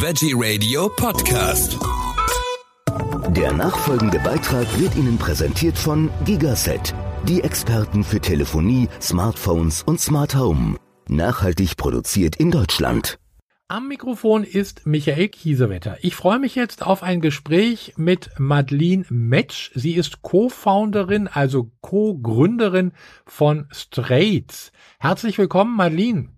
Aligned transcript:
Veggie 0.00 0.32
Radio 0.32 0.88
Podcast. 0.88 1.76
Der 3.30 3.52
nachfolgende 3.52 4.20
Beitrag 4.20 4.66
wird 4.78 4.94
Ihnen 4.94 5.18
präsentiert 5.18 5.76
von 5.76 6.08
Gigaset, 6.24 6.94
die 7.24 7.42
Experten 7.42 8.04
für 8.04 8.20
Telefonie, 8.20 8.88
Smartphones 9.00 9.82
und 9.82 10.00
Smart 10.00 10.36
Home. 10.36 10.76
Nachhaltig 11.08 11.76
produziert 11.76 12.36
in 12.36 12.52
Deutschland. 12.52 13.18
Am 13.66 13.88
Mikrofon 13.88 14.44
ist 14.44 14.86
Michael 14.86 15.30
Kiesewetter. 15.30 15.96
Ich 16.02 16.14
freue 16.14 16.38
mich 16.38 16.54
jetzt 16.54 16.86
auf 16.86 17.02
ein 17.02 17.20
Gespräch 17.20 17.94
mit 17.96 18.30
Madeline 18.38 19.04
Metsch. 19.08 19.72
Sie 19.74 19.94
ist 19.94 20.22
Co-Founderin, 20.22 21.26
also 21.26 21.72
Co-Gründerin 21.80 22.92
von 23.26 23.66
Straits. 23.72 24.70
Herzlich 25.00 25.38
willkommen, 25.38 25.74
Madeline. 25.74 26.37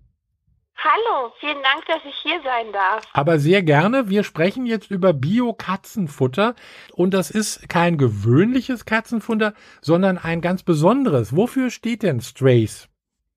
Hallo, 0.83 1.31
vielen 1.39 1.61
Dank, 1.61 1.85
dass 1.85 2.03
ich 2.05 2.15
hier 2.23 2.41
sein 2.41 2.73
darf. 2.73 3.03
Aber 3.13 3.37
sehr 3.37 3.61
gerne. 3.61 4.09
Wir 4.09 4.23
sprechen 4.23 4.65
jetzt 4.65 4.89
über 4.89 5.13
Bio-Katzenfutter. 5.13 6.55
Und 6.93 7.13
das 7.13 7.29
ist 7.29 7.69
kein 7.69 7.99
gewöhnliches 7.99 8.85
Katzenfutter, 8.85 9.53
sondern 9.81 10.17
ein 10.17 10.41
ganz 10.41 10.63
besonderes. 10.63 11.35
Wofür 11.35 11.69
steht 11.69 12.01
denn 12.01 12.19
Strays? 12.19 12.89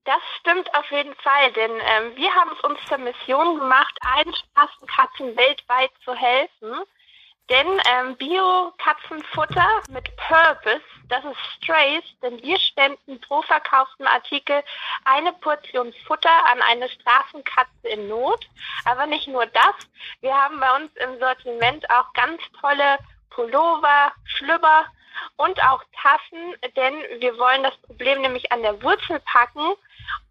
Das 0.06 0.20
stimmt 0.40 0.74
auf 0.74 0.90
jeden 0.90 1.14
Fall, 1.16 1.52
denn 1.52 1.70
ähm, 1.70 2.16
wir 2.16 2.30
haben 2.34 2.50
es 2.56 2.64
uns 2.64 2.78
zur 2.88 2.98
Mission 2.98 3.58
gemacht, 3.58 3.94
allen 4.00 4.34
Straßenkatzen 4.34 5.36
weltweit 5.36 5.90
zu 6.02 6.14
helfen. 6.14 6.84
Denn 7.50 7.66
ähm, 7.86 8.16
Bio-Katzenfutter 8.16 9.82
mit 9.90 10.16
Purpose, 10.16 10.80
das 11.08 11.22
ist 11.24 11.36
Strays, 11.62 12.02
denn 12.22 12.42
wir 12.42 12.58
spenden 12.58 13.20
pro 13.20 13.42
verkauften 13.42 14.06
Artikel 14.06 14.62
eine 15.04 15.30
Portion 15.34 15.92
Futter 16.06 16.46
an 16.50 16.62
eine 16.62 16.88
Straßenkatze 16.88 17.88
in 17.88 18.08
Not. 18.08 18.48
Aber 18.86 19.04
nicht 19.06 19.28
nur 19.28 19.44
das, 19.44 19.74
wir 20.22 20.34
haben 20.34 20.58
bei 20.58 20.74
uns 20.74 20.90
im 20.96 21.18
Sortiment 21.18 21.88
auch 21.90 22.10
ganz 22.14 22.40
tolle 22.60 22.98
Pullover, 23.28 24.12
Schlüpper 24.24 24.86
und 25.36 25.62
auch 25.64 25.82
Tassen, 26.00 26.54
denn 26.76 26.94
wir 27.20 27.36
wollen 27.38 27.62
das 27.62 27.76
Problem 27.82 28.22
nämlich 28.22 28.50
an 28.52 28.62
der 28.62 28.82
Wurzel 28.82 29.20
packen 29.20 29.74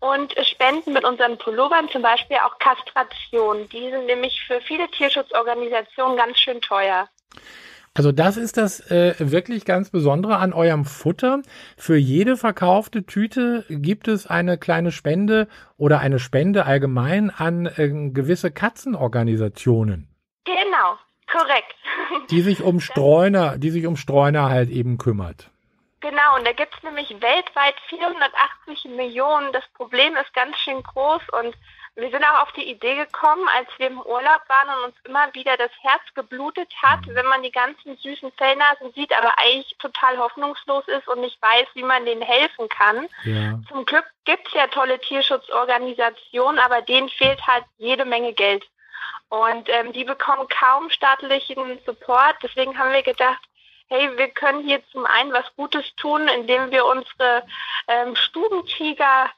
und 0.03 0.35
spenden 0.45 0.91
mit 0.91 1.05
unseren 1.05 1.37
Pullovern 1.37 1.87
zum 1.89 2.01
Beispiel 2.01 2.35
auch 2.45 2.59
Kastration. 2.59 3.69
Die 3.69 3.89
sind 3.89 4.05
nämlich 4.05 4.43
für 4.45 4.59
viele 4.59 4.89
Tierschutzorganisationen 4.89 6.17
ganz 6.17 6.37
schön 6.39 6.59
teuer. 6.59 7.07
Also 7.93 8.11
das 8.11 8.35
ist 8.35 8.57
das 8.57 8.91
äh, 8.91 9.15
wirklich 9.19 9.63
ganz 9.63 9.91
Besondere 9.91 10.37
an 10.37 10.51
eurem 10.51 10.83
Futter. 10.83 11.41
Für 11.77 11.95
jede 11.95 12.35
verkaufte 12.35 13.05
Tüte 13.05 13.65
gibt 13.69 14.09
es 14.09 14.27
eine 14.27 14.57
kleine 14.57 14.91
Spende 14.91 15.47
oder 15.77 15.99
eine 15.99 16.19
Spende 16.19 16.65
allgemein 16.65 17.29
an 17.29 17.67
äh, 17.67 18.09
gewisse 18.11 18.51
Katzenorganisationen. 18.51 20.09
Genau, 20.43 20.97
korrekt. 21.31 21.75
Die 22.29 22.41
sich 22.41 22.61
um 22.61 22.81
Streuner, 22.81 23.57
die 23.57 23.69
sich 23.69 23.85
um 23.85 23.95
Streuner 23.95 24.49
halt 24.49 24.69
eben 24.69 24.97
kümmert. 24.97 25.52
Genau, 26.03 26.35
und 26.35 26.45
da 26.45 26.51
gibt 26.51 26.75
es 26.75 26.83
nämlich 26.83 27.09
weltweit 27.21 27.75
480 27.87 28.91
Millionen. 28.91 29.53
Das 29.53 29.63
Problem 29.73 30.17
ist 30.17 30.33
ganz 30.33 30.57
schön 30.57 30.83
groß 30.83 31.21
und 31.31 31.55
wir 31.95 32.09
sind 32.11 32.25
auch 32.25 32.41
auf 32.41 32.51
die 32.51 32.69
Idee 32.69 32.97
gekommen, 32.97 33.47
als 33.55 33.69
wir 33.77 33.87
im 33.87 34.01
Urlaub 34.01 34.41
waren 34.49 34.77
und 34.77 34.85
uns 34.87 34.95
immer 35.05 35.33
wieder 35.33 35.55
das 35.55 35.71
Herz 35.81 36.01
geblutet 36.13 36.67
hat, 36.81 37.05
mhm. 37.05 37.15
wenn 37.15 37.25
man 37.27 37.41
die 37.41 37.53
ganzen 37.53 37.95
süßen 37.95 38.33
Fellnasen 38.33 38.91
sieht, 38.91 39.17
aber 39.17 39.31
eigentlich 39.39 39.77
total 39.77 40.17
hoffnungslos 40.17 40.85
ist 40.89 41.07
und 41.07 41.21
nicht 41.21 41.41
weiß, 41.41 41.67
wie 41.75 41.83
man 41.83 42.05
denen 42.05 42.21
helfen 42.21 42.67
kann. 42.67 43.07
Ja. 43.23 43.57
Zum 43.69 43.85
Glück 43.85 44.05
gibt 44.25 44.45
es 44.47 44.53
ja 44.55 44.67
tolle 44.67 44.99
Tierschutzorganisationen, 44.99 46.59
aber 46.59 46.81
denen 46.81 47.07
fehlt 47.07 47.47
halt 47.47 47.63
jede 47.77 48.03
Menge 48.03 48.33
Geld. 48.33 48.65
Und 49.29 49.69
ähm, 49.69 49.93
die 49.93 50.03
bekommen 50.03 50.49
kaum 50.49 50.89
staatlichen 50.89 51.79
Support. 51.85 52.35
Deswegen 52.43 52.77
haben 52.77 52.91
wir 52.91 53.03
gedacht, 53.03 53.39
hey, 53.94 54.09
wir 54.17 54.30
können 54.30 54.63
hier 54.63 54.81
zum 54.91 55.05
einen 55.05 55.31
was 55.33 55.45
Gutes 55.55 55.86
tun, 55.97 56.28
indem 56.28 56.72
wir 56.72 56.84
unsere 56.85 57.44
ähm, 57.88 58.16
Stubentiger 58.16 59.29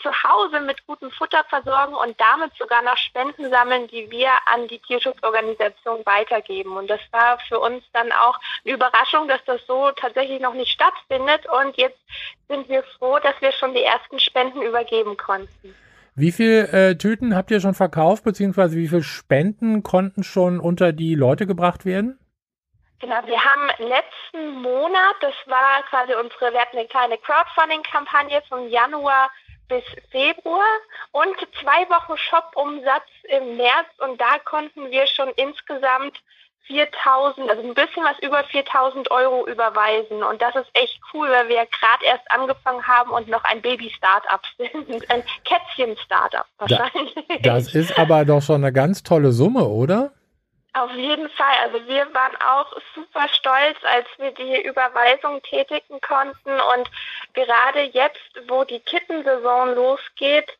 zu 0.00 0.10
Hause 0.22 0.60
mit 0.60 0.86
gutem 0.86 1.10
Futter 1.10 1.44
versorgen 1.48 1.94
und 1.94 2.14
damit 2.20 2.52
sogar 2.56 2.82
noch 2.82 2.96
Spenden 2.96 3.50
sammeln, 3.50 3.88
die 3.88 4.08
wir 4.08 4.30
an 4.54 4.68
die 4.68 4.78
Tierschutzorganisation 4.78 6.06
weitergeben. 6.06 6.76
Und 6.76 6.88
das 6.88 7.00
war 7.10 7.38
für 7.48 7.58
uns 7.58 7.82
dann 7.92 8.12
auch 8.12 8.38
eine 8.64 8.74
Überraschung, 8.74 9.26
dass 9.26 9.44
das 9.44 9.60
so 9.66 9.90
tatsächlich 9.90 10.40
noch 10.40 10.54
nicht 10.54 10.70
stattfindet. 10.70 11.44
Und 11.48 11.76
jetzt 11.76 11.98
sind 12.48 12.68
wir 12.68 12.84
froh, 12.98 13.18
dass 13.18 13.34
wir 13.40 13.50
schon 13.50 13.74
die 13.74 13.82
ersten 13.82 14.20
Spenden 14.20 14.62
übergeben 14.62 15.16
konnten. 15.16 15.74
Wie 16.14 16.30
viele 16.30 16.68
äh, 16.68 16.96
Tüten 16.96 17.34
habt 17.34 17.50
ihr 17.50 17.60
schon 17.60 17.74
verkauft, 17.74 18.22
beziehungsweise 18.22 18.76
wie 18.76 18.86
viele 18.86 19.02
Spenden 19.02 19.82
konnten 19.82 20.22
schon 20.22 20.60
unter 20.60 20.92
die 20.92 21.16
Leute 21.16 21.46
gebracht 21.46 21.84
werden? 21.84 22.20
Genau, 23.00 23.16
wir 23.26 23.44
haben 23.44 23.68
letzten 23.78 24.62
Monat, 24.62 25.16
das 25.20 25.34
war 25.46 25.82
quasi 25.90 26.14
unsere, 26.14 26.52
wir 26.52 26.60
hatten 26.60 26.78
eine 26.78 26.88
kleine 26.88 27.18
Crowdfunding-Kampagne 27.18 28.42
von 28.48 28.70
Januar 28.70 29.30
bis 29.68 29.84
Februar 30.10 30.64
und 31.12 31.36
zwei 31.60 31.88
Wochen 31.90 32.16
Shop-Umsatz 32.16 33.04
im 33.24 33.56
März 33.56 33.88
und 33.98 34.20
da 34.20 34.38
konnten 34.44 34.90
wir 34.90 35.06
schon 35.06 35.28
insgesamt 35.36 36.18
4000, 36.66 37.48
also 37.48 37.62
ein 37.62 37.74
bisschen 37.74 38.04
was 38.04 38.18
über 38.20 38.42
4000 38.44 39.10
Euro 39.10 39.46
überweisen. 39.46 40.22
Und 40.22 40.42
das 40.42 40.54
ist 40.56 40.68
echt 40.74 40.98
cool, 41.12 41.28
weil 41.28 41.48
wir 41.48 41.66
gerade 41.66 42.04
erst 42.04 42.28
angefangen 42.30 42.86
haben 42.86 43.10
und 43.10 43.28
noch 43.28 43.44
ein 43.44 43.62
Baby-Startup 43.62 44.40
sind. 44.58 45.10
Ein 45.10 45.22
Kätzchen-Startup 45.44 46.46
wahrscheinlich. 46.58 47.14
Das 47.42 47.72
ist 47.74 47.96
aber 47.98 48.24
doch 48.24 48.42
schon 48.42 48.64
eine 48.64 48.72
ganz 48.72 49.02
tolle 49.02 49.30
Summe, 49.30 49.64
oder? 49.64 50.12
Auf 50.76 50.92
jeden 50.92 51.30
Fall. 51.30 51.54
Also 51.62 51.86
wir 51.86 52.12
waren 52.12 52.36
auch 52.36 52.70
super 52.94 53.26
stolz, 53.28 53.78
als 53.82 54.06
wir 54.18 54.30
die 54.32 54.60
Überweisung 54.60 55.40
tätigen 55.42 55.98
konnten. 56.02 56.50
Und 56.50 56.90
gerade 57.32 57.80
jetzt, 57.80 58.20
wo 58.46 58.62
die 58.62 58.80
Kittensaison 58.80 59.74
losgeht 59.74 60.50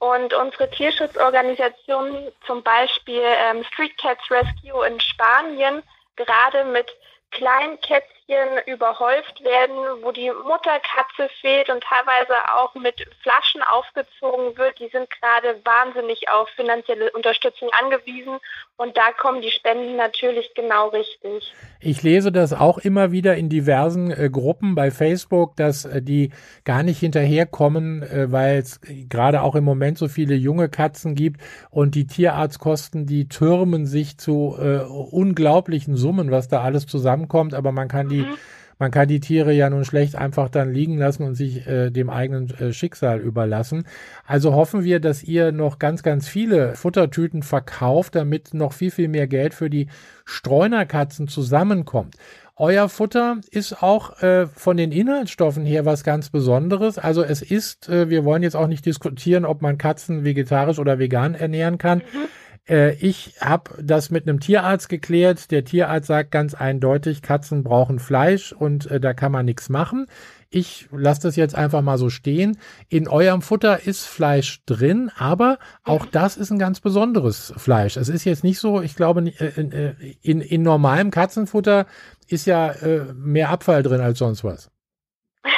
und 0.00 0.34
unsere 0.34 0.68
Tierschutzorganisation, 0.70 2.32
zum 2.44 2.64
Beispiel 2.64 3.22
ähm, 3.22 3.62
Street 3.62 3.96
Cats 3.96 4.28
Rescue 4.28 4.84
in 4.88 4.98
Spanien, 4.98 5.84
gerade 6.16 6.64
mit 6.64 6.90
kleinen 7.30 7.80
Kätzchen 7.80 8.58
überhäuft 8.66 9.42
werden, 9.42 10.02
wo 10.02 10.12
die 10.12 10.30
Mutterkatze 10.30 11.28
fehlt 11.40 11.68
und 11.68 11.82
teilweise 11.82 12.34
auch 12.54 12.74
mit 12.74 13.06
Flaschen 13.22 13.62
aufgezogen 13.62 14.56
wird. 14.56 14.78
Die 14.78 14.88
sind 14.88 15.08
gerade 15.10 15.60
wahnsinnig 15.64 16.28
auf 16.30 16.48
finanzielle 16.50 17.10
Unterstützung 17.12 17.70
angewiesen 17.80 18.38
und 18.76 18.96
da 18.96 19.12
kommen 19.18 19.42
die 19.42 19.50
Spenden 19.50 19.96
natürlich 19.96 20.52
genau 20.54 20.88
richtig. 20.88 21.52
Ich 21.80 22.02
lese 22.02 22.30
das 22.30 22.52
auch 22.52 22.78
immer 22.78 23.12
wieder 23.12 23.36
in 23.36 23.48
diversen 23.48 24.10
äh, 24.10 24.30
Gruppen 24.30 24.74
bei 24.74 24.90
Facebook, 24.90 25.56
dass 25.56 25.84
äh, 25.84 26.00
die 26.00 26.30
gar 26.64 26.82
nicht 26.82 27.00
hinterherkommen, 27.00 28.02
äh, 28.02 28.30
weil 28.30 28.58
es 28.58 28.80
gerade 29.08 29.42
auch 29.42 29.54
im 29.54 29.64
Moment 29.64 29.98
so 29.98 30.08
viele 30.08 30.34
junge 30.34 30.68
Katzen 30.68 31.14
gibt 31.14 31.40
und 31.70 31.94
die 31.94 32.06
Tierarztkosten, 32.06 33.06
die 33.06 33.28
türmen 33.28 33.86
sich 33.86 34.18
zu 34.18 34.56
äh, 34.58 34.78
unglaublichen 34.78 35.96
Summen, 35.96 36.30
was 36.30 36.48
da 36.48 36.62
alles 36.62 36.86
zusammenkommt, 37.20 37.54
aber 37.54 37.72
man 37.72 37.88
kann 37.88 38.08
die 38.08 38.22
mhm. 38.22 38.36
man 38.78 38.90
kann 38.90 39.08
die 39.08 39.20
Tiere 39.20 39.52
ja 39.52 39.68
nun 39.68 39.84
schlecht 39.84 40.16
einfach 40.16 40.48
dann 40.48 40.72
liegen 40.72 40.96
lassen 40.96 41.24
und 41.24 41.34
sich 41.34 41.66
äh, 41.66 41.90
dem 41.90 42.08
eigenen 42.08 42.50
äh, 42.50 42.72
Schicksal 42.72 43.20
überlassen. 43.20 43.84
Also 44.26 44.54
hoffen 44.54 44.84
wir, 44.84 45.00
dass 45.00 45.22
ihr 45.22 45.52
noch 45.52 45.78
ganz, 45.78 46.02
ganz 46.02 46.28
viele 46.28 46.74
Futtertüten 46.74 47.42
verkauft, 47.42 48.14
damit 48.14 48.54
noch 48.54 48.72
viel, 48.72 48.90
viel 48.90 49.08
mehr 49.08 49.26
Geld 49.26 49.52
für 49.52 49.68
die 49.68 49.88
Streunerkatzen 50.24 51.28
zusammenkommt. 51.28 52.16
Euer 52.56 52.90
Futter 52.90 53.38
ist 53.50 53.82
auch 53.82 54.22
äh, 54.22 54.46
von 54.46 54.76
den 54.76 54.92
Inhaltsstoffen 54.92 55.64
her 55.64 55.86
was 55.86 56.04
ganz 56.04 56.28
Besonderes. 56.28 56.98
Also 56.98 57.22
es 57.22 57.42
ist, 57.42 57.88
äh, 57.88 58.10
wir 58.10 58.24
wollen 58.24 58.42
jetzt 58.42 58.56
auch 58.56 58.66
nicht 58.66 58.84
diskutieren, 58.84 59.44
ob 59.44 59.62
man 59.62 59.78
Katzen 59.78 60.24
vegetarisch 60.24 60.78
oder 60.78 60.98
vegan 60.98 61.34
ernähren 61.34 61.78
kann. 61.78 61.98
Mhm. 61.98 62.28
Äh, 62.70 62.94
ich 62.94 63.34
habe 63.40 63.72
das 63.82 64.10
mit 64.10 64.28
einem 64.28 64.40
Tierarzt 64.40 64.88
geklärt. 64.88 65.50
Der 65.50 65.64
Tierarzt 65.64 66.06
sagt 66.06 66.30
ganz 66.30 66.54
eindeutig, 66.54 67.20
Katzen 67.20 67.64
brauchen 67.64 67.98
Fleisch 67.98 68.52
und 68.52 68.90
äh, 68.90 69.00
da 69.00 69.12
kann 69.12 69.32
man 69.32 69.44
nichts 69.44 69.68
machen. 69.68 70.06
Ich 70.48 70.88
lasse 70.90 71.22
das 71.22 71.36
jetzt 71.36 71.54
einfach 71.54 71.82
mal 71.82 71.98
so 71.98 72.10
stehen. 72.10 72.58
In 72.88 73.08
eurem 73.08 73.42
Futter 73.42 73.86
ist 73.86 74.06
Fleisch 74.06 74.64
drin, 74.66 75.10
aber 75.16 75.58
auch 75.84 76.06
das 76.06 76.36
ist 76.36 76.50
ein 76.50 76.58
ganz 76.58 76.80
besonderes 76.80 77.52
Fleisch. 77.56 77.96
Es 77.96 78.08
ist 78.08 78.24
jetzt 78.24 78.44
nicht 78.44 78.58
so, 78.58 78.80
ich 78.80 78.96
glaube, 78.96 79.20
äh, 79.20 79.60
in, 79.60 79.72
äh, 79.72 79.94
in, 80.22 80.40
in 80.40 80.62
normalem 80.62 81.10
Katzenfutter 81.10 81.86
ist 82.28 82.46
ja 82.46 82.70
äh, 82.70 83.12
mehr 83.14 83.50
Abfall 83.50 83.82
drin 83.82 84.00
als 84.00 84.18
sonst 84.18 84.44
was. 84.44 84.70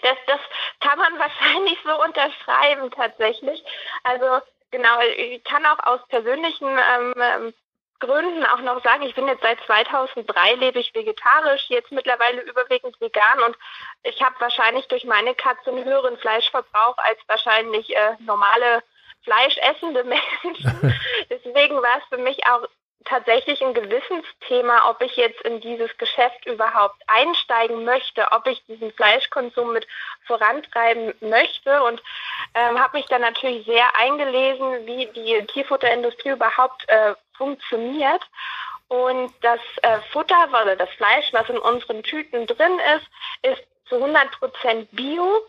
Das, 0.00 0.16
das 0.26 0.40
kann 0.80 0.96
man 0.98 1.18
wahrscheinlich 1.18 1.76
so 1.84 1.90
unterschreiben 2.02 2.90
tatsächlich. 2.94 3.62
Also 4.04 4.40
Genau, 4.70 5.00
ich 5.16 5.42
kann 5.44 5.64
auch 5.66 5.78
aus 5.84 6.00
persönlichen 6.08 6.68
ähm, 6.68 7.14
ähm, 7.16 7.54
Gründen 8.00 8.44
auch 8.44 8.60
noch 8.60 8.82
sagen, 8.84 9.02
ich 9.02 9.14
bin 9.14 9.26
jetzt 9.26 9.42
seit 9.42 9.58
2003 9.64 10.54
lebe 10.54 10.78
ich 10.78 10.94
vegetarisch, 10.94 11.64
jetzt 11.68 11.90
mittlerweile 11.90 12.42
überwiegend 12.42 13.00
vegan 13.00 13.42
und 13.44 13.56
ich 14.04 14.22
habe 14.22 14.36
wahrscheinlich 14.38 14.86
durch 14.88 15.04
meine 15.04 15.34
Katze 15.34 15.70
einen 15.70 15.84
höheren 15.84 16.16
Fleischverbrauch 16.18 16.96
als 16.98 17.18
wahrscheinlich 17.26 17.94
äh, 17.96 18.14
normale 18.20 18.82
fleischessende 19.24 20.04
Menschen. 20.44 20.94
Deswegen 21.30 21.82
war 21.82 21.98
es 21.98 22.04
für 22.08 22.18
mich 22.18 22.38
auch 22.46 22.68
tatsächlich 23.08 23.62
ein 23.62 23.74
Gewissensthema, 23.74 24.90
ob 24.90 25.00
ich 25.02 25.16
jetzt 25.16 25.40
in 25.42 25.60
dieses 25.60 25.96
Geschäft 25.98 26.46
überhaupt 26.46 27.02
einsteigen 27.06 27.84
möchte, 27.84 28.26
ob 28.32 28.46
ich 28.46 28.64
diesen 28.66 28.92
Fleischkonsum 28.92 29.72
mit 29.72 29.86
vorantreiben 30.26 31.14
möchte 31.20 31.82
und 31.84 32.02
ähm, 32.54 32.78
habe 32.78 32.98
mich 32.98 33.06
dann 33.06 33.22
natürlich 33.22 33.64
sehr 33.66 33.96
eingelesen, 33.96 34.86
wie 34.86 35.06
die 35.06 35.46
Tierfutterindustrie 35.46 36.30
überhaupt 36.30 36.88
äh, 36.88 37.14
funktioniert. 37.36 38.22
Und 38.88 39.32
das 39.42 39.60
äh, 39.82 39.98
Futter 40.12 40.48
oder 40.48 40.76
das 40.76 40.90
Fleisch, 40.90 41.32
was 41.32 41.48
in 41.48 41.58
unseren 41.58 42.02
Tüten 42.02 42.46
drin 42.46 42.78
ist, 42.96 43.54
ist 43.54 43.66
zu 43.88 43.96
100 43.96 44.30
Prozent 44.32 44.88
Bio, 44.92 45.42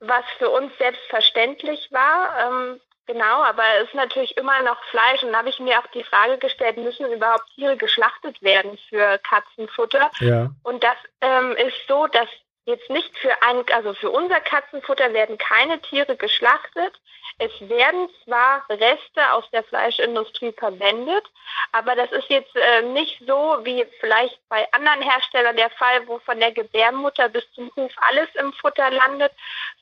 was 0.00 0.24
für 0.38 0.50
uns 0.50 0.76
selbstverständlich 0.78 1.88
war. 1.92 2.30
Ähm, 2.40 2.80
Genau, 3.06 3.42
aber 3.44 3.62
es 3.80 3.88
ist 3.88 3.94
natürlich 3.94 4.36
immer 4.36 4.62
noch 4.62 4.82
Fleisch. 4.90 5.22
Und 5.22 5.32
da 5.32 5.38
habe 5.38 5.48
ich 5.48 5.60
mir 5.60 5.78
auch 5.78 5.86
die 5.88 6.02
Frage 6.02 6.38
gestellt, 6.38 6.76
müssen 6.76 7.10
überhaupt 7.12 7.46
Tiere 7.54 7.76
geschlachtet 7.76 8.42
werden 8.42 8.76
für 8.88 9.18
Katzenfutter? 9.18 10.10
Ja. 10.18 10.50
Und 10.64 10.82
das 10.82 10.96
ähm, 11.20 11.52
ist 11.52 11.76
so, 11.86 12.08
dass 12.08 12.28
jetzt 12.66 12.90
nicht 12.90 13.16
für 13.18 13.30
ein, 13.42 13.64
also 13.72 13.94
für 13.94 14.10
unser 14.10 14.40
Katzenfutter 14.40 15.12
werden 15.14 15.38
keine 15.38 15.80
Tiere 15.80 16.16
geschlachtet. 16.16 16.92
Es 17.38 17.52
werden 17.68 18.08
zwar 18.24 18.64
Reste 18.68 19.32
aus 19.32 19.44
der 19.50 19.62
Fleischindustrie 19.64 20.52
verwendet, 20.52 21.24
aber 21.72 21.94
das 21.94 22.10
ist 22.12 22.28
jetzt 22.28 22.54
äh, 22.56 22.82
nicht 22.82 23.20
so 23.26 23.58
wie 23.62 23.84
vielleicht 24.00 24.38
bei 24.48 24.66
anderen 24.72 25.02
Herstellern 25.02 25.56
der 25.56 25.70
Fall, 25.70 26.06
wo 26.08 26.18
von 26.20 26.40
der 26.40 26.52
Gebärmutter 26.52 27.28
bis 27.28 27.44
zum 27.52 27.70
Huf 27.76 27.92
alles 28.08 28.28
im 28.34 28.52
Futter 28.54 28.90
landet, 28.90 29.32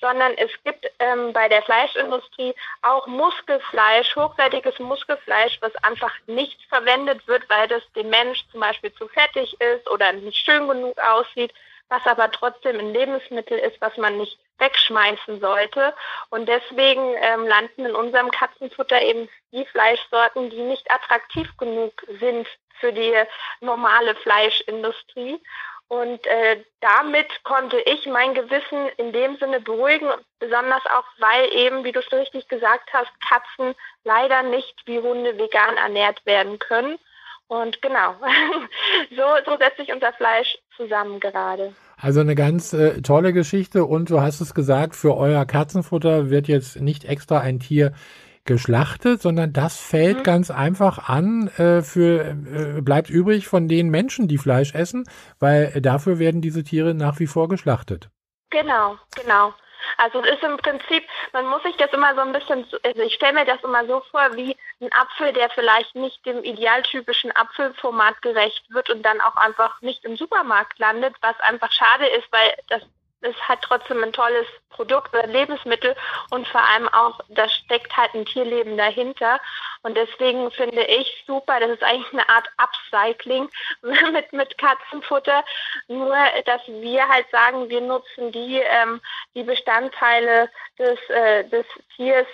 sondern 0.01 0.35
es 0.37 0.51
gibt 0.65 0.91
ähm, 0.99 1.33
bei 1.33 1.49
der 1.49 1.63
Fleischindustrie 1.63 2.55
auch 2.83 3.07
Muskelfleisch, 3.07 4.15
hochwertiges 4.17 4.79
Muskelfleisch, 4.79 5.59
was 5.61 5.75
einfach 5.77 6.13
nicht 6.27 6.61
verwendet 6.69 7.27
wird, 7.29 7.49
weil 7.49 7.69
das 7.69 7.83
dem 7.93 8.11
Mensch 8.11 8.45
zum 8.51 8.61
Beispiel 8.61 8.93
zu 8.95 9.09
fettig 9.09 9.59
ist 9.61 9.89
oder 9.89 10.13
nicht 10.13 10.45
schön 10.45 10.69
genug 10.69 10.99
aussieht 10.99 11.53
was 11.89 12.07
aber 12.07 12.31
trotzdem 12.31 12.79
ein 12.79 12.93
Lebensmittel 12.93 13.59
ist, 13.59 13.81
was 13.81 13.97
man 13.97 14.19
nicht 14.19 14.39
wegschmeißen 14.59 15.41
sollte. 15.41 15.95
Und 16.31 16.49
deswegen 16.49 17.15
ähm, 17.21 17.47
landen 17.47 17.87
in 17.87 17.95
unserem 17.95 18.31
Katzenfutter 18.31 19.01
eben 19.03 19.29
die 19.53 19.65
Fleischsorten, 19.67 20.51
die 20.51 20.63
nicht 20.63 20.91
attraktiv 20.91 21.49
genug 21.57 21.93
sind 22.21 22.47
für 22.81 22.93
die 22.93 23.15
normale 23.61 24.15
Fleischindustrie. 24.17 25.41
Und 25.89 26.27
äh, 26.27 26.65
damit 26.81 27.45
konnte 27.45 27.79
ich 27.81 28.07
mein 28.07 28.35
Gewissen 28.35 28.89
in 28.97 29.13
dem 29.13 29.37
Sinne 29.37 29.61
beruhigen, 29.61 30.09
besonders 30.39 30.85
auch, 30.87 31.05
weil 31.19 31.53
eben, 31.53 31.85
wie 31.85 31.93
du 31.93 32.01
es 32.01 32.11
richtig 32.11 32.49
gesagt 32.49 32.93
hast, 32.93 33.13
Katzen 33.21 33.75
leider 34.03 34.43
nicht 34.43 34.75
wie 34.87 34.99
Hunde 34.99 35.37
vegan 35.39 35.77
ernährt 35.77 36.25
werden 36.25 36.59
können. 36.59 36.99
Und 37.49 37.83
genau, 37.83 38.15
so, 39.11 39.23
so 39.45 39.59
setzt 39.59 39.77
sich 39.77 39.93
unser 39.93 40.13
Fleisch 40.13 40.57
zusammen 40.77 41.21
gerade. 41.21 41.73
Also 41.97 42.21
eine 42.21 42.35
ganz 42.35 42.73
äh, 42.73 43.03
tolle 43.03 43.33
Geschichte 43.33 43.85
und 43.85 44.11
du 44.11 44.21
hast 44.21 44.41
es 44.41 44.55
gesagt, 44.55 44.97
für 44.97 45.17
euer 45.17 45.45
Katzenfutter 45.45 46.31
wird 46.31 46.49
jetzt 46.49 46.81
nicht 46.81 47.05
extra 47.05 47.41
ein 47.41 47.61
Tier 47.61 47.93
geschlachtet, 48.45 49.23
sondern 49.23 49.53
das 49.53 49.79
fällt 49.79 50.19
mhm. 50.19 50.23
ganz 50.23 50.51
einfach 50.51 51.09
an, 51.09 51.49
äh, 51.57 51.83
für 51.83 52.25
äh, 52.25 52.83
bleibt 52.83 53.09
übrig 53.09 53.47
von 53.47 53.69
den 53.69 53.89
Menschen, 53.89 54.29
die 54.29 54.39
Fleisch 54.39 54.75
essen, 54.75 55.05
weil 55.39 55.81
dafür 55.81 56.19
werden 56.19 56.43
diese 56.43 56.63
Tiere 56.63 56.95
nach 56.95 57.21
wie 57.21 57.27
vor 57.27 57.49
geschlachtet. 57.49 58.11
Genau, 58.51 58.97
genau. 59.17 59.55
Also 59.99 60.23
es 60.23 60.35
ist 60.35 60.43
im 60.43 60.57
Prinzip, 60.57 61.05
man 61.33 61.47
muss 61.47 61.63
sich 61.63 61.77
das 61.77 61.93
immer 61.93 62.15
so 62.15 62.21
ein 62.21 62.33
bisschen, 62.33 62.67
also 62.85 63.03
ich 63.03 63.15
stelle 63.15 63.35
mir 63.35 63.45
das 63.45 63.63
immer 63.63 63.87
so 63.87 64.01
vor, 64.11 64.35
wie 64.35 64.57
ein 64.81 64.93
Apfel, 64.93 65.33
der 65.33 65.51
vielleicht 65.51 65.95
nicht 65.95 66.25
dem 66.27 66.43
idealtypischen 66.43 67.35
Apfelformat 67.37 68.21
gerecht 68.23 68.65
wird 68.71 68.91
und 68.91 69.03
dann 69.03 69.21
auch 69.21 69.37
einfach 69.37 69.81
nicht 69.81 70.05
im 70.05 70.17
Supermarkt 70.17 70.79
landet, 70.79 71.15
was 71.21 71.39
einfach 71.41 71.73
schade 71.73 72.07
ist, 72.07 72.31
weil 72.31 72.55
das 72.69 72.83
es 73.25 73.37
hat 73.49 73.63
trotzdem 73.63 74.03
ein 74.03 74.13
tolles 74.13 74.47
Produkt 74.71 75.15
oder 75.15 75.27
Lebensmittel 75.27 75.97
und 76.31 76.47
vor 76.49 76.61
allem 76.61 76.89
auch, 76.89 77.19
da 77.29 77.49
steckt 77.49 77.97
halt 77.97 78.15
ein 78.15 78.27
Tierleben 78.27 78.77
dahinter. 78.77 79.41
Und 79.85 79.97
deswegen 79.97 80.51
finde 80.51 80.83
ich 80.83 81.25
super, 81.27 81.61
das 81.61 81.71
ist 81.71 81.83
eigentlich 81.83 82.13
eine 82.13 82.29
Art 82.29 82.49
Upcycling 82.57 83.49
mit, 84.13 84.33
mit 84.33 84.59
Katzenfutter. 84.59 85.45
Nur, 85.89 86.17
dass 86.47 86.67
wir 86.67 87.07
halt 87.07 87.27
sagen, 87.31 87.69
wir 87.69 87.83
nutzen 87.83 88.33
die, 88.33 88.61
ähm, 88.61 89.01
die 89.35 89.43
Bestandteile 89.43 90.51
des, 90.79 90.99
äh, 91.11 91.45
des 91.45 91.67
Tiers 91.97 92.27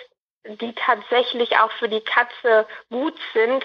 die 0.43 0.73
tatsächlich 0.73 1.55
auch 1.57 1.71
für 1.73 1.87
die 1.87 2.01
Katze 2.01 2.65
gut 2.89 3.19
sind. 3.31 3.63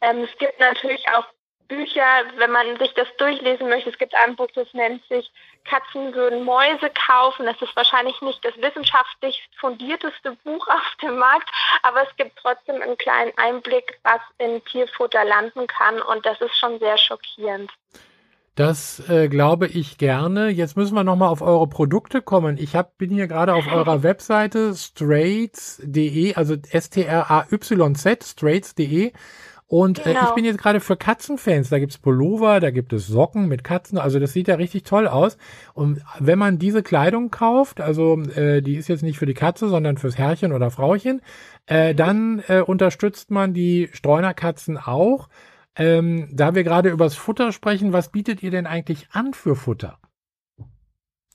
Ähm, 0.00 0.24
es 0.24 0.38
gibt 0.38 0.58
natürlich 0.58 1.08
auch 1.10 1.24
Bücher, 1.68 2.24
wenn 2.36 2.50
man 2.50 2.78
sich 2.78 2.94
das 2.94 3.08
durchlesen 3.18 3.68
möchte. 3.68 3.90
Es 3.90 3.98
gibt 3.98 4.14
ein 4.14 4.36
Buch, 4.36 4.50
das 4.54 4.72
nennt 4.72 5.06
sich 5.06 5.30
Katzen 5.66 6.14
würden 6.14 6.44
Mäuse 6.44 6.90
kaufen. 7.06 7.46
Das 7.46 7.60
ist 7.60 7.74
wahrscheinlich 7.76 8.20
nicht 8.22 8.44
das 8.44 8.56
wissenschaftlich 8.56 9.48
fundierteste 9.60 10.36
Buch 10.44 10.66
auf 10.68 10.96
dem 11.02 11.18
Markt, 11.18 11.50
aber 11.82 12.02
es 12.08 12.16
gibt 12.16 12.38
trotzdem 12.40 12.80
einen 12.80 12.96
kleinen 12.98 13.32
Einblick, 13.36 13.98
was 14.02 14.20
in 14.38 14.64
Tierfutter 14.64 15.24
landen 15.24 15.66
kann 15.66 16.00
und 16.00 16.24
das 16.24 16.40
ist 16.40 16.56
schon 16.56 16.78
sehr 16.78 16.98
schockierend. 16.98 17.70
Das 18.56 19.06
äh, 19.10 19.28
glaube 19.28 19.66
ich 19.66 19.98
gerne. 19.98 20.48
Jetzt 20.48 20.78
müssen 20.78 20.94
wir 20.94 21.04
nochmal 21.04 21.28
auf 21.28 21.42
eure 21.42 21.66
Produkte 21.66 22.22
kommen. 22.22 22.56
Ich 22.56 22.74
hab, 22.74 22.96
bin 22.96 23.10
hier 23.10 23.26
gerade 23.26 23.54
auf 23.54 23.70
eurer 23.70 24.02
Webseite 24.02 24.74
straits.de, 24.74 26.34
also 26.34 26.54
S-T-R-A-Y-Z, 26.70 28.24
straits.de. 28.24 29.12
Und 29.68 30.04
genau. 30.04 30.08
äh, 30.08 30.12
ich 30.12 30.18
genau. 30.20 30.34
bin 30.34 30.44
jetzt 30.44 30.58
gerade 30.58 30.80
für 30.80 30.96
Katzenfans. 30.96 31.70
Da 31.70 31.78
gibt's 31.78 31.98
Pullover, 31.98 32.60
da 32.60 32.70
gibt 32.70 32.92
es 32.92 33.06
Socken 33.06 33.48
mit 33.48 33.64
Katzen. 33.64 33.98
Also 33.98 34.20
das 34.20 34.32
sieht 34.32 34.48
ja 34.48 34.54
richtig 34.54 34.84
toll 34.84 35.08
aus. 35.08 35.36
Und 35.74 36.02
wenn 36.20 36.38
man 36.38 36.58
diese 36.58 36.82
Kleidung 36.82 37.30
kauft, 37.30 37.80
also 37.80 38.20
äh, 38.36 38.62
die 38.62 38.76
ist 38.76 38.88
jetzt 38.88 39.02
nicht 39.02 39.18
für 39.18 39.26
die 39.26 39.34
Katze, 39.34 39.68
sondern 39.68 39.96
fürs 39.96 40.18
Herrchen 40.18 40.52
oder 40.52 40.70
Frauchen, 40.70 41.20
äh, 41.66 41.94
dann 41.94 42.42
äh, 42.46 42.60
unterstützt 42.60 43.30
man 43.30 43.54
die 43.54 43.88
Streunerkatzen 43.92 44.78
auch. 44.78 45.28
Ähm, 45.78 46.28
da 46.32 46.54
wir 46.54 46.64
gerade 46.64 46.88
übers 46.88 47.16
Futter 47.16 47.52
sprechen, 47.52 47.92
was 47.92 48.10
bietet 48.10 48.42
ihr 48.42 48.50
denn 48.50 48.66
eigentlich 48.66 49.08
an 49.12 49.34
für 49.34 49.56
Futter? 49.56 49.98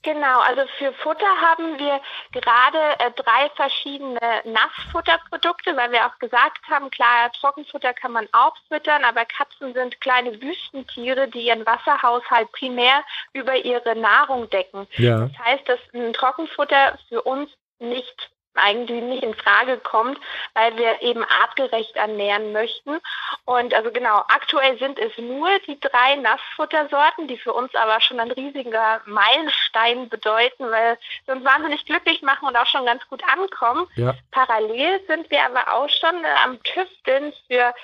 Genau, 0.02 0.40
also 0.40 0.62
für 0.78 0.92
Futter 0.94 1.40
haben 1.40 1.78
wir 1.78 2.00
gerade 2.32 2.78
äh, 2.98 3.12
drei 3.12 3.48
verschiedene 3.54 4.18
Nassfutterprodukte, 4.44 5.76
weil 5.76 5.92
wir 5.92 6.06
auch 6.06 6.18
gesagt 6.18 6.58
haben, 6.68 6.90
klar, 6.90 7.30
Trockenfutter 7.32 7.94
kann 7.94 8.10
man 8.10 8.28
auch 8.32 8.56
füttern, 8.68 9.04
aber 9.04 9.24
Katzen 9.24 9.72
sind 9.74 10.00
kleine 10.00 10.40
Wüstentiere, 10.42 11.28
die 11.28 11.46
ihren 11.46 11.64
Wasserhaushalt 11.64 12.50
primär 12.50 13.04
über 13.32 13.56
ihre 13.56 13.94
Nahrung 13.94 14.50
decken. 14.50 14.88
Ja. 14.96 15.28
Das 15.28 15.38
heißt, 15.38 15.68
dass 15.68 15.80
ein 15.94 16.12
Trockenfutter 16.12 16.98
für 17.08 17.22
uns 17.22 17.50
nicht 17.78 18.30
eigentlich 18.54 19.02
nicht 19.02 19.22
in 19.22 19.34
Frage 19.34 19.78
kommt, 19.78 20.18
weil 20.54 20.76
wir 20.76 21.00
eben 21.02 21.24
artgerecht 21.24 21.96
ernähren 21.96 22.52
möchten. 22.52 22.98
Und 23.44 23.74
also 23.74 23.90
genau, 23.90 24.22
aktuell 24.28 24.78
sind 24.78 25.00
es 25.00 25.18
nur 25.18 25.48
die 25.66 25.78
drei 25.80 26.14
Nassfuttersorten, 26.16 27.26
die 27.26 27.36
für 27.36 27.52
uns 27.52 27.74
aber 27.74 28.00
schon 28.00 28.20
ein 28.20 28.30
riesiger 28.30 29.00
Meilenstein 29.04 30.08
bedeuten, 30.08 30.70
weil 30.70 30.96
sie 31.26 31.32
uns 31.32 31.44
wahnsinnig 31.44 31.84
glücklich 31.84 32.22
machen 32.22 32.46
und 32.46 32.56
auch 32.56 32.66
schon 32.66 32.86
ganz 32.86 33.06
gut 33.08 33.22
ankommen. 33.24 33.88
Ja. 33.96 34.14
Parallel 34.30 35.00
sind 35.08 35.28
wir 35.30 35.44
aber 35.44 35.74
auch 35.74 35.88
schon 35.88 36.24
am 36.44 36.62
Tüfteln 36.62 37.32
für 37.48 37.74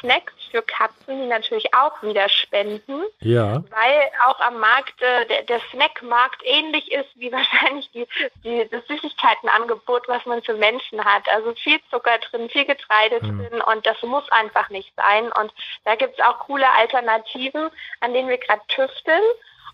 Snacks 0.00 0.34
für 0.50 0.62
Katzen, 0.62 1.20
die 1.20 1.26
natürlich 1.26 1.72
auch 1.74 2.02
wieder 2.02 2.28
spenden. 2.28 3.02
Ja. 3.20 3.62
Weil 3.70 4.10
auch 4.26 4.40
am 4.40 4.58
Markt, 4.58 5.00
äh, 5.00 5.26
der, 5.26 5.42
der 5.44 5.60
Snackmarkt 5.70 6.42
ähnlich 6.44 6.92
ist 6.92 7.08
wie 7.14 7.32
wahrscheinlich 7.32 7.90
die, 7.92 8.06
die, 8.44 8.68
das 8.70 8.86
Süßigkeitenangebot, 8.86 10.08
was 10.08 10.24
man 10.26 10.42
für 10.42 10.54
Menschen 10.54 11.04
hat. 11.04 11.28
Also 11.28 11.54
viel 11.54 11.78
Zucker 11.90 12.18
drin, 12.18 12.50
viel 12.50 12.64
Getreide 12.64 13.24
mhm. 13.24 13.38
drin 13.38 13.60
und 13.62 13.86
das 13.86 14.00
muss 14.02 14.30
einfach 14.32 14.68
nicht 14.70 14.92
sein. 14.96 15.32
Und 15.32 15.52
da 15.84 15.94
gibt 15.94 16.18
es 16.18 16.24
auch 16.24 16.40
coole 16.40 16.68
Alternativen, 16.72 17.70
an 18.00 18.12
denen 18.12 18.28
wir 18.28 18.38
gerade 18.38 18.62
tüfteln. 18.68 19.22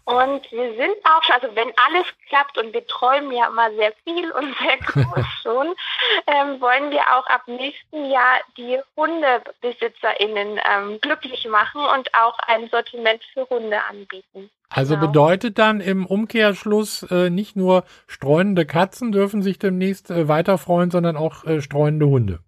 Und 0.05 0.51
wir 0.51 0.75
sind 0.75 0.97
auch 1.05 1.23
schon, 1.23 1.37
also 1.37 1.55
wenn 1.55 1.73
alles 1.77 2.07
klappt 2.29 2.59
und 2.59 2.75
wir 2.75 2.85
träumen 2.87 3.31
ja 3.33 3.47
immer 3.47 3.71
sehr 3.75 3.93
viel 4.05 4.33
und 4.33 4.55
sehr 4.59 4.77
groß 5.05 5.27
schon, 5.43 5.75
ähm, 6.27 6.61
wollen 6.61 6.91
wir 6.91 7.03
auch 7.17 7.27
ab 7.27 7.43
nächsten 7.47 8.11
Jahr 8.11 8.41
die 8.57 8.81
HundebesitzerInnen 8.97 10.61
ähm, 10.69 11.01
glücklich 11.01 11.47
machen 11.49 11.83
und 11.97 12.13
auch 12.15 12.37
ein 12.47 12.69
Sortiment 12.69 13.23
für 13.33 13.49
Hunde 13.49 13.79
anbieten. 13.89 14.51
Also 14.71 14.95
genau. 14.95 15.07
bedeutet 15.07 15.59
dann 15.59 15.81
im 15.81 16.07
Umkehrschluss 16.07 17.05
äh, 17.11 17.31
nicht 17.31 17.57
nur 17.57 17.85
streunende 18.09 18.67
Katzen 18.67 19.13
dürfen 19.13 19.43
sich 19.43 19.59
demnächst 19.59 20.11
äh, 20.11 20.27
weiter 20.29 20.59
freuen, 20.59 20.91
sondern 20.91 21.17
auch 21.17 21.45
äh, 21.45 21.61
streunende 21.61 22.07
Hunde. 22.07 22.41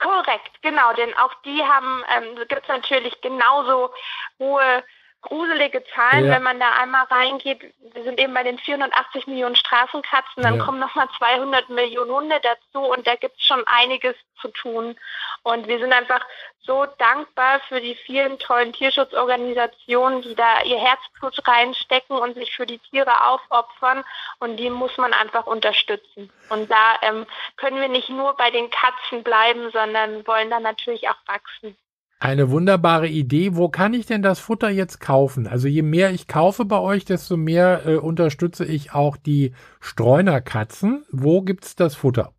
Korrekt, 0.00 0.62
genau, 0.62 0.92
denn 0.94 1.14
auch 1.14 1.34
die 1.44 1.62
haben, 1.62 2.02
ähm, 2.16 2.36
gibt 2.48 2.62
es 2.62 2.68
natürlich 2.68 3.20
genauso 3.20 3.90
hohe 4.38 4.82
gruselige 5.22 5.84
Zahlen, 5.94 6.26
ja. 6.26 6.34
wenn 6.34 6.42
man 6.42 6.58
da 6.58 6.72
einmal 6.80 7.04
reingeht. 7.04 7.74
Wir 7.92 8.04
sind 8.04 8.18
eben 8.18 8.32
bei 8.32 8.42
den 8.42 8.58
480 8.58 9.26
Millionen 9.26 9.56
Straßenkatzen, 9.56 10.42
dann 10.42 10.56
ja. 10.56 10.64
kommen 10.64 10.78
nochmal 10.78 11.08
200 11.18 11.68
Millionen 11.68 12.10
Hunde 12.10 12.40
dazu 12.42 12.80
und 12.80 13.06
da 13.06 13.16
gibt 13.16 13.36
es 13.36 13.44
schon 13.44 13.62
einiges 13.66 14.16
zu 14.40 14.48
tun. 14.48 14.96
Und 15.42 15.68
wir 15.68 15.78
sind 15.78 15.92
einfach 15.92 16.24
so 16.60 16.86
dankbar 16.98 17.60
für 17.68 17.80
die 17.80 17.94
vielen 17.94 18.38
tollen 18.38 18.72
Tierschutzorganisationen, 18.72 20.22
die 20.22 20.34
da 20.34 20.62
ihr 20.62 20.78
Herzblut 20.78 21.46
reinstecken 21.46 22.16
und 22.16 22.34
sich 22.34 22.54
für 22.54 22.66
die 22.66 22.78
Tiere 22.78 23.26
aufopfern. 23.26 24.04
Und 24.38 24.56
die 24.56 24.70
muss 24.70 24.96
man 24.98 25.12
einfach 25.12 25.46
unterstützen. 25.46 26.30
Und 26.48 26.70
da 26.70 26.96
ähm, 27.02 27.26
können 27.56 27.80
wir 27.80 27.88
nicht 27.88 28.08
nur 28.08 28.36
bei 28.36 28.50
den 28.50 28.70
Katzen 28.70 29.22
bleiben, 29.22 29.70
sondern 29.70 30.26
wollen 30.26 30.50
dann 30.50 30.62
natürlich 30.62 31.08
auch 31.08 31.18
wachsen. 31.26 31.76
Eine 32.22 32.50
wunderbare 32.50 33.08
Idee. 33.08 33.56
Wo 33.56 33.70
kann 33.70 33.94
ich 33.94 34.04
denn 34.04 34.20
das 34.22 34.40
Futter 34.40 34.68
jetzt 34.68 35.00
kaufen? 35.00 35.46
Also 35.46 35.68
je 35.68 35.80
mehr 35.80 36.10
ich 36.10 36.28
kaufe 36.28 36.66
bei 36.66 36.78
euch, 36.78 37.06
desto 37.06 37.38
mehr 37.38 37.86
äh, 37.86 37.96
unterstütze 37.96 38.66
ich 38.66 38.92
auch 38.92 39.16
die 39.16 39.54
Streunerkatzen. 39.80 41.06
Wo 41.10 41.40
gibt's 41.40 41.76
das 41.76 41.94
Futter? 41.94 42.34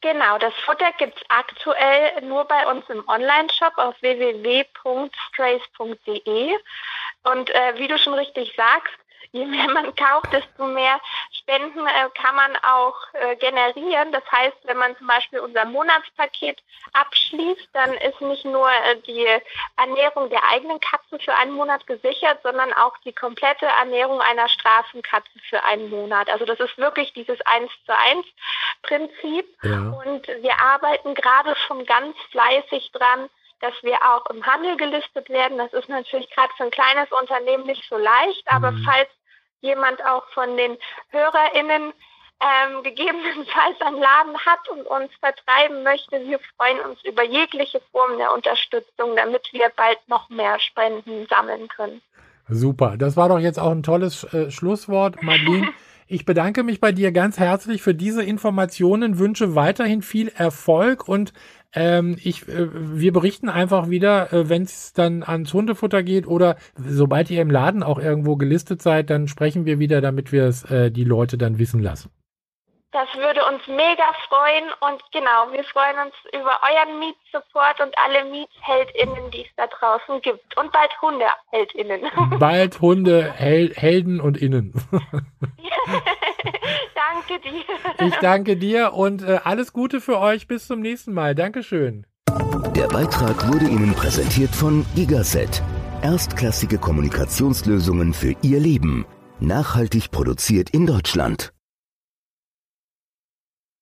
Genau, 0.00 0.38
das 0.38 0.52
Futter 0.66 0.90
gibt's 0.98 1.22
aktuell 1.28 2.22
nur 2.22 2.44
bei 2.46 2.66
uns 2.66 2.84
im 2.88 3.06
Online-Shop 3.08 3.74
auf 3.76 3.94
www.strays.de. 4.00 5.12
Und 7.22 7.50
äh, 7.50 7.78
wie 7.78 7.86
du 7.86 7.98
schon 7.98 8.14
richtig 8.14 8.52
sagst, 8.56 8.94
je 9.32 9.44
mehr 9.44 9.68
man 9.70 9.94
kauft, 9.94 10.32
desto 10.32 10.66
mehr 10.66 11.00
Spenden 11.32 11.86
äh, 11.86 12.08
kann 12.14 12.34
man 12.34 12.56
auch 12.56 12.96
äh, 13.12 13.36
generieren. 13.36 14.12
Das 14.12 14.24
heißt, 14.30 14.56
wenn 14.64 14.76
man 14.76 14.96
zum 14.96 15.06
Beispiel 15.06 15.40
unser 15.40 15.64
Monatspaket 15.64 16.62
abschließt, 16.92 17.68
dann 17.72 17.92
ist 17.94 18.20
nicht 18.20 18.44
nur 18.44 18.68
äh, 18.70 18.96
die 19.06 19.26
Ernährung 19.76 20.30
der 20.30 20.42
eigenen 20.50 20.80
Katze 20.80 21.18
für 21.18 21.34
einen 21.34 21.52
Monat 21.52 21.86
gesichert, 21.86 22.40
sondern 22.42 22.72
auch 22.72 22.96
die 22.98 23.12
komplette 23.12 23.66
Ernährung 23.66 24.20
einer 24.20 24.48
Straßenkatze 24.48 25.38
für 25.48 25.62
einen 25.64 25.90
Monat. 25.90 26.28
Also 26.30 26.44
das 26.44 26.60
ist 26.60 26.76
wirklich 26.78 27.12
dieses 27.12 27.40
eins 27.42 27.70
zu 27.86 27.96
eins 27.96 28.26
Prinzip. 28.82 29.46
Ja. 29.62 29.94
Und 30.04 30.26
wir 30.28 30.60
arbeiten 30.60 31.14
gerade 31.14 31.54
schon 31.66 31.84
ganz 31.84 32.16
fleißig 32.30 32.92
dran, 32.92 33.28
dass 33.60 33.74
wir 33.82 33.96
auch 34.02 34.26
im 34.30 34.44
Handel 34.44 34.76
gelistet 34.76 35.28
werden. 35.28 35.58
Das 35.58 35.72
ist 35.72 35.88
natürlich 35.88 36.30
gerade 36.30 36.52
für 36.56 36.64
ein 36.64 36.70
kleines 36.70 37.08
Unternehmen 37.20 37.64
nicht 37.64 37.84
so 37.88 37.96
leicht, 37.96 38.42
aber 38.46 38.72
mhm. 38.72 38.84
falls 38.84 39.08
jemand 39.60 40.04
auch 40.04 40.26
von 40.34 40.56
den 40.56 40.76
HörerInnen 41.10 41.92
ähm, 42.40 42.82
gegebenenfalls 42.84 43.80
einen 43.80 44.00
Laden 44.00 44.38
hat 44.46 44.68
und 44.70 44.86
uns 44.86 45.10
vertreiben 45.18 45.82
möchte, 45.82 46.20
wir 46.24 46.38
freuen 46.56 46.80
uns 46.80 47.02
über 47.04 47.24
jegliche 47.24 47.80
Form 47.90 48.16
der 48.18 48.32
Unterstützung, 48.32 49.16
damit 49.16 49.48
wir 49.52 49.70
bald 49.76 49.98
noch 50.06 50.28
mehr 50.28 50.60
Spenden 50.60 51.26
sammeln 51.28 51.66
können. 51.68 52.00
Super, 52.48 52.96
das 52.96 53.16
war 53.16 53.28
doch 53.28 53.40
jetzt 53.40 53.58
auch 53.58 53.72
ein 53.72 53.82
tolles 53.82 54.24
äh, 54.32 54.50
Schlusswort, 54.50 55.22
Madeleine. 55.22 55.72
Ich 56.10 56.24
bedanke 56.24 56.62
mich 56.62 56.80
bei 56.80 56.90
dir 56.90 57.12
ganz 57.12 57.38
herzlich 57.38 57.82
für 57.82 57.94
diese 57.94 58.22
Informationen, 58.22 59.18
wünsche 59.18 59.54
weiterhin 59.54 60.00
viel 60.00 60.28
Erfolg 60.28 61.06
und 61.06 61.34
ähm, 61.74 62.16
ich, 62.24 62.48
äh, 62.48 62.68
wir 62.72 63.12
berichten 63.12 63.50
einfach 63.50 63.90
wieder, 63.90 64.32
äh, 64.32 64.48
wenn 64.48 64.62
es 64.62 64.94
dann 64.94 65.22
ans 65.22 65.52
Hundefutter 65.52 66.02
geht 66.02 66.26
oder 66.26 66.56
sobald 66.78 67.30
ihr 67.30 67.42
im 67.42 67.50
Laden 67.50 67.82
auch 67.82 67.98
irgendwo 67.98 68.36
gelistet 68.36 68.80
seid, 68.80 69.10
dann 69.10 69.28
sprechen 69.28 69.66
wir 69.66 69.78
wieder, 69.78 70.00
damit 70.00 70.32
wir 70.32 70.44
es 70.44 70.64
äh, 70.70 70.90
die 70.90 71.04
Leute 71.04 71.36
dann 71.36 71.58
wissen 71.58 71.80
lassen. 71.80 72.08
Das 72.98 73.06
würde 73.14 73.46
uns 73.46 73.64
mega 73.68 74.12
freuen 74.28 74.64
und 74.80 75.00
genau, 75.12 75.52
wir 75.52 75.62
freuen 75.62 76.04
uns 76.04 76.14
über 76.32 76.58
euren 76.66 76.98
Meet-Support 76.98 77.80
und 77.80 77.94
alle 77.96 78.24
Meet-HeldInnen, 78.28 79.30
die 79.30 79.42
es 79.42 79.50
da 79.56 79.68
draußen 79.68 80.20
gibt. 80.20 80.56
Und 80.56 80.72
bald 80.72 80.90
Hunde-HeldInnen. 81.00 82.00
Bald 82.40 82.80
Hunde, 82.80 83.32
Hel 83.36 83.72
Helden 83.76 84.20
und 84.20 84.36
Innen. 84.36 84.72
danke 86.96 87.38
dir. 87.40 87.64
Ich 88.04 88.16
danke 88.16 88.56
dir 88.56 88.92
und 88.94 89.22
äh, 89.22 89.38
alles 89.44 89.72
Gute 89.72 90.00
für 90.00 90.18
euch. 90.18 90.48
Bis 90.48 90.66
zum 90.66 90.80
nächsten 90.80 91.12
Mal. 91.12 91.36
Dankeschön. 91.36 92.04
Der 92.74 92.88
Beitrag 92.88 93.46
wurde 93.46 93.66
Ihnen 93.66 93.94
präsentiert 93.94 94.50
von 94.50 94.84
Gigaset. 94.96 95.62
Erstklassige 96.02 96.78
Kommunikationslösungen 96.78 98.12
für 98.12 98.34
Ihr 98.42 98.58
Leben. 98.58 99.06
Nachhaltig 99.38 100.10
produziert 100.10 100.70
in 100.70 100.84
Deutschland. 100.84 101.52